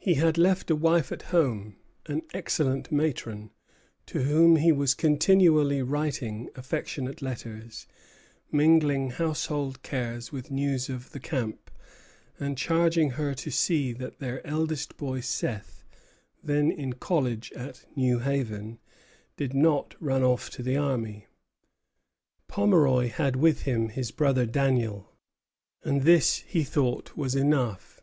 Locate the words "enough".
27.36-28.00